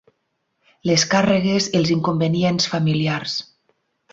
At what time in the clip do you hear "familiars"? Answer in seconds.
2.73-3.37